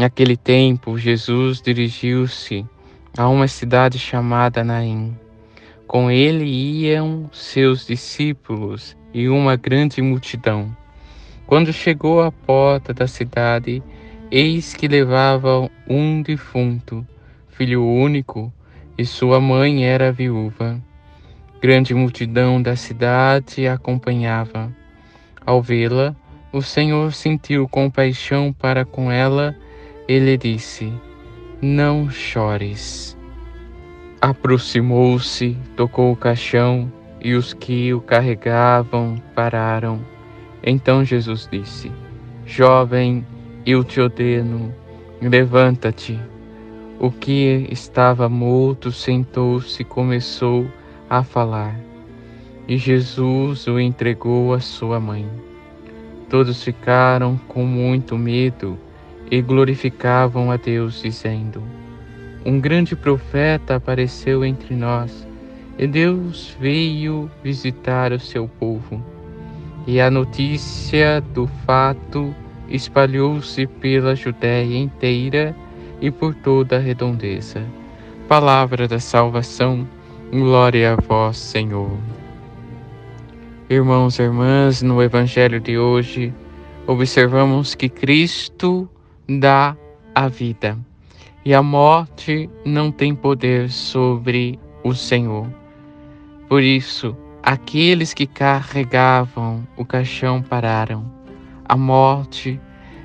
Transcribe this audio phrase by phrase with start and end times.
[0.00, 2.64] Naquele tempo, Jesus dirigiu-se
[3.18, 5.14] a uma cidade chamada Naim.
[5.86, 10.74] Com ele iam seus discípulos e uma grande multidão.
[11.46, 13.82] Quando chegou à porta da cidade,
[14.30, 17.06] eis que levavam um defunto,
[17.50, 18.50] filho único,
[18.96, 20.80] e sua mãe era viúva.
[21.60, 24.74] Grande multidão da cidade acompanhava.
[25.44, 26.16] Ao vê-la,
[26.50, 29.54] o Senhor sentiu compaixão para com ela
[30.10, 30.92] ele disse:
[31.62, 33.16] Não chores.
[34.20, 40.00] Aproximou-se, tocou o caixão e os que o carregavam pararam.
[40.64, 41.92] Então Jesus disse:
[42.44, 43.24] Jovem,
[43.64, 44.74] eu te ordeno,
[45.22, 46.18] levanta-te.
[46.98, 50.66] O que estava morto sentou-se e começou
[51.08, 51.78] a falar.
[52.66, 55.24] E Jesus o entregou à sua mãe.
[56.28, 58.76] Todos ficaram com muito medo
[59.30, 61.62] e glorificavam a Deus, dizendo:
[62.44, 65.26] Um grande profeta apareceu entre nós,
[65.78, 69.02] e Deus veio visitar o seu povo.
[69.86, 72.34] E a notícia do fato
[72.68, 75.54] espalhou-se pela Judéia inteira
[76.00, 77.62] e por toda a redondeza.
[78.28, 79.88] Palavra da salvação,
[80.30, 81.98] glória a vós, Senhor.
[83.68, 86.32] Irmãos e irmãs, no Evangelho de hoje,
[86.86, 88.88] observamos que Cristo
[89.38, 89.76] dá
[90.14, 90.76] a vida.
[91.44, 95.46] E a morte não tem poder sobre o Senhor.
[96.48, 101.10] Por isso, aqueles que carregavam o caixão pararam.
[101.64, 102.60] A morte,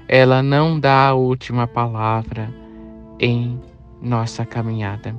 [0.08, 2.54] ela não dá a última palavra
[3.20, 3.60] em
[4.02, 5.16] nossa caminhada.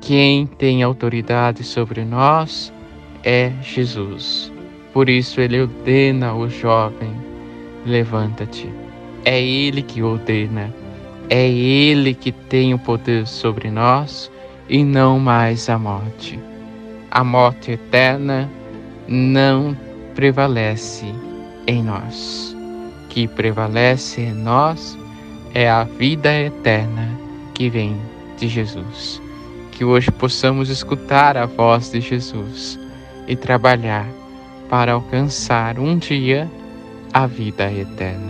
[0.00, 2.72] Quem tem autoridade sobre nós
[3.22, 4.52] é Jesus.
[4.92, 7.14] Por isso ele ordena ao jovem:
[7.86, 8.79] levanta-te.
[9.24, 10.72] É Ele que ordena,
[11.28, 14.30] é Ele que tem o poder sobre nós
[14.68, 16.38] e não mais a morte.
[17.10, 18.48] A morte eterna
[19.06, 19.76] não
[20.14, 21.06] prevalece
[21.66, 22.56] em nós.
[23.04, 24.96] O que prevalece em nós
[25.52, 27.10] é a vida eterna
[27.52, 28.00] que vem
[28.38, 29.20] de Jesus.
[29.72, 32.78] Que hoje possamos escutar a voz de Jesus
[33.26, 34.06] e trabalhar
[34.68, 36.50] para alcançar um dia
[37.12, 38.29] a vida eterna